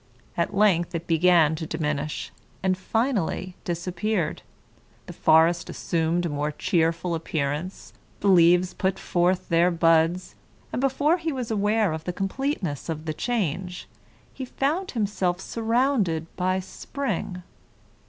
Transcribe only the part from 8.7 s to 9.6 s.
put forth